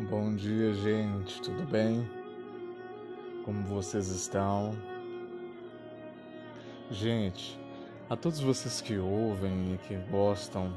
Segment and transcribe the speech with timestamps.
[0.00, 1.40] Bom dia, gente.
[1.42, 2.08] Tudo bem?
[3.44, 4.72] Como vocês estão?
[6.90, 7.60] Gente,
[8.08, 10.72] a todos vocês que ouvem e que gostam,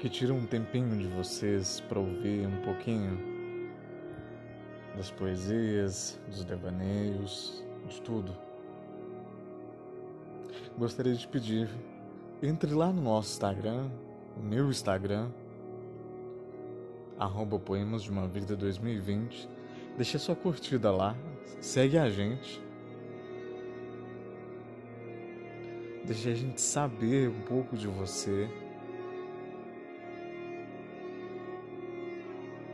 [0.00, 3.70] que tiram um tempinho de vocês para ouvir um pouquinho
[4.96, 8.36] das poesias, dos devaneios, de tudo.
[10.76, 11.70] Gostaria de pedir,
[12.42, 13.88] entre lá no nosso Instagram,
[14.36, 15.30] o meu Instagram,
[17.18, 19.48] arroba Poemas de uma Vida 2020.
[19.96, 21.16] Deixa sua curtida lá,
[21.60, 22.60] segue a gente.
[26.04, 28.48] Deixa a gente saber um pouco de você.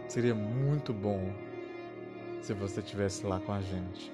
[0.09, 1.33] Seria muito bom
[2.43, 4.11] se você estivesse lá com a gente.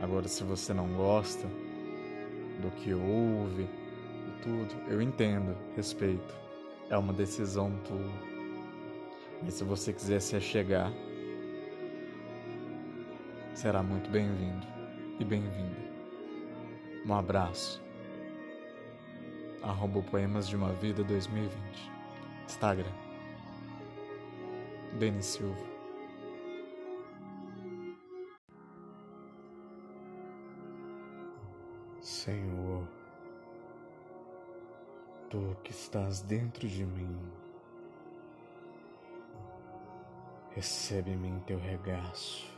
[0.00, 1.48] Agora, se você não gosta
[2.60, 6.45] do que ouve e tudo, eu entendo, respeito.
[6.88, 8.12] É uma decisão tua.
[9.42, 10.92] Mas se você quiser se achegar,
[13.54, 14.64] será muito bem-vindo
[15.18, 15.84] e bem-vinda.
[17.04, 17.82] Um abraço.
[19.62, 21.90] Arroba Poemas de uma Vida 2020.
[22.44, 22.92] Instagram.
[24.96, 25.66] Denis Silva.
[32.00, 32.95] Senhor
[35.36, 37.20] tu que estás dentro de mim,
[40.54, 42.50] recebe-me em teu regaço.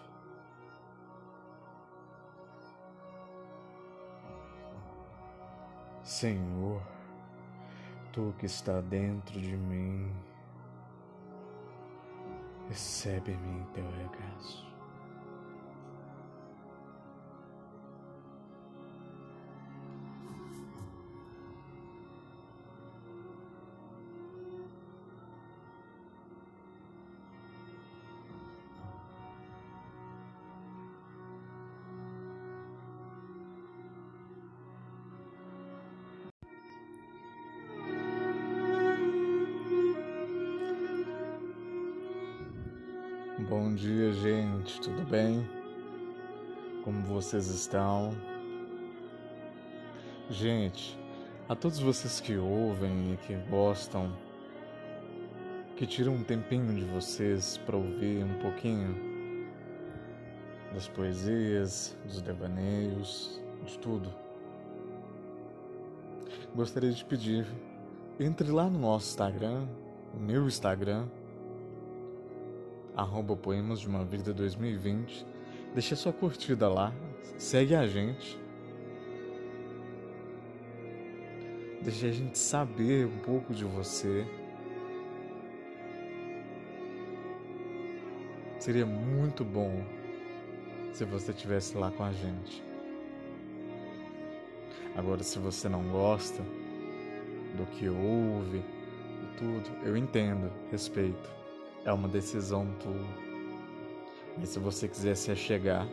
[6.04, 6.80] Senhor,
[8.12, 10.14] tu que está dentro de mim,
[12.68, 14.77] recebe-me em teu regaço.
[43.46, 44.80] Bom dia, gente.
[44.80, 45.48] Tudo bem?
[46.82, 48.10] Como vocês estão?
[50.28, 50.98] Gente,
[51.48, 54.12] a todos vocês que ouvem e que gostam,
[55.76, 59.46] que tiram um tempinho de vocês para ouvir um pouquinho
[60.74, 64.12] das poesias, dos devaneios, de tudo.
[66.56, 67.46] Gostaria de pedir,
[68.18, 69.68] entre lá no nosso Instagram,
[70.12, 71.06] o meu Instagram,
[72.98, 75.24] arroba Poemas de uma Vida 2020.
[75.72, 76.92] Deixa sua curtida lá,
[77.36, 78.36] segue a gente.
[81.80, 84.26] Deixa a gente saber um pouco de você.
[88.58, 89.84] Seria muito bom
[90.92, 92.64] se você estivesse lá com a gente.
[94.96, 96.42] Agora, se você não gosta
[97.56, 101.38] do que ouve e tudo, eu entendo, respeito.
[101.84, 103.28] É uma decisão tua.
[104.36, 105.86] Mas se você quiser se achegar,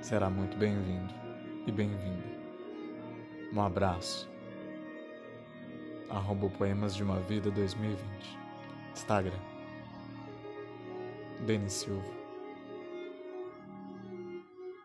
[0.00, 1.12] será muito bem-vindo
[1.66, 2.28] e bem-vinda.
[3.52, 4.30] Um abraço.
[6.08, 8.38] Arroba Poemas de uma Vida 2020.
[8.92, 9.38] Instagram.
[11.46, 12.19] Denis Silva.